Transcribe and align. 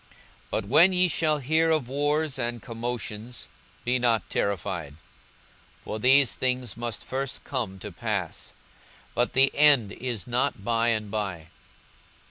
42:021:009 0.01 0.09
But 0.49 0.65
when 0.65 0.93
ye 0.93 1.07
shall 1.07 1.37
hear 1.37 1.69
of 1.69 1.87
wars 1.87 2.39
and 2.39 2.59
commotions, 2.59 3.49
be 3.85 3.99
not 3.99 4.27
terrified: 4.31 4.95
for 5.83 5.99
these 5.99 6.33
things 6.33 6.75
must 6.75 7.05
first 7.05 7.43
come 7.43 7.77
to 7.77 7.91
pass; 7.91 8.53
but 9.13 9.33
the 9.33 9.55
end 9.55 9.91
is 9.91 10.25
not 10.25 10.63
by 10.65 10.87
and 10.87 11.11
by. 11.11 11.49